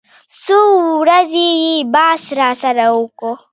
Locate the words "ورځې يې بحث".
1.01-2.23